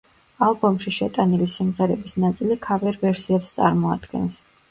ალბომში 0.43 0.93
შეტანილი 0.95 1.49
სიმღერების 1.57 2.17
ნაწილი 2.25 2.57
ქავერ-ვერსიებს 2.65 3.55
წარმოადგენს. 3.59 4.43